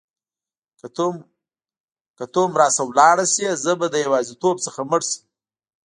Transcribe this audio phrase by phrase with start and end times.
[2.17, 5.23] که ته هم رانه ولاړه شې زه به له یوازیتوب څخه مړ شم.